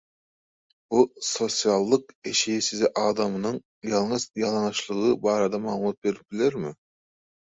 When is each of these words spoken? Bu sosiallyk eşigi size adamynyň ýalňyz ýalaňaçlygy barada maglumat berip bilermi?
Bu 0.91 1.01
sosiallyk 1.31 2.05
eşigi 2.31 2.61
size 2.69 2.87
adamynyň 3.09 3.59
ýalňyz 3.91 4.25
ýalaňaçlygy 4.43 5.13
barada 5.27 5.59
maglumat 5.67 6.01
berip 6.07 6.25
bilermi? 6.33 6.73